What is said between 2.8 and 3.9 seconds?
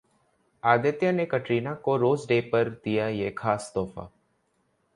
दिया ये खास